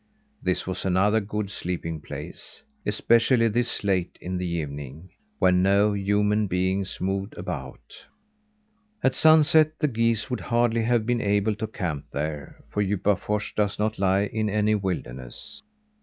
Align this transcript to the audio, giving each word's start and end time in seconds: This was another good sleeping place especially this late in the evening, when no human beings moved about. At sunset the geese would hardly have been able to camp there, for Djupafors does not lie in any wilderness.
This 0.41 0.65
was 0.65 0.83
another 0.83 1.19
good 1.19 1.51
sleeping 1.51 2.01
place 2.01 2.63
especially 2.87 3.47
this 3.49 3.83
late 3.83 4.17
in 4.19 4.39
the 4.39 4.47
evening, 4.47 5.11
when 5.37 5.61
no 5.61 5.93
human 5.93 6.47
beings 6.47 6.99
moved 6.99 7.37
about. 7.37 8.03
At 9.03 9.13
sunset 9.13 9.77
the 9.77 9.87
geese 9.87 10.27
would 10.27 10.39
hardly 10.41 10.81
have 10.81 11.05
been 11.05 11.21
able 11.21 11.53
to 11.53 11.67
camp 11.67 12.05
there, 12.11 12.61
for 12.71 12.81
Djupafors 12.83 13.53
does 13.55 13.77
not 13.77 13.99
lie 13.99 14.23
in 14.25 14.49
any 14.49 14.73
wilderness. 14.73 15.61